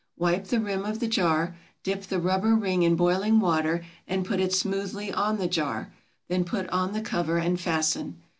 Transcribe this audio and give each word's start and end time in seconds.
Wipe 0.17 0.45
the 0.47 0.59
rim 0.59 0.83
of 0.83 0.99
the 0.99 1.05
jar, 1.05 1.55
dip 1.83 2.01
the 2.07 2.19
rubber 2.19 2.55
ring 2.55 2.81
in 2.81 2.95
boiling 2.95 3.39
water 3.39 3.85
and 4.07 4.25
put 4.25 4.39
it 4.39 4.51
smoothly 4.51 5.13
on 5.13 5.37
the 5.37 5.45
jar, 5.47 5.93
then 6.27 6.43
put 6.43 6.67
on 6.71 6.93
the 6.93 7.01
cover 7.01 7.37
and 7.37 7.59
fasten. 7.61 8.17